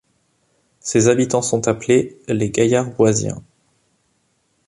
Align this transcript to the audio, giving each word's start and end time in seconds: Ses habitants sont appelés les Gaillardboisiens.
Ses 0.79 1.09
habitants 1.09 1.43
sont 1.43 1.67
appelés 1.67 2.17
les 2.27 2.49
Gaillardboisiens. 2.49 3.43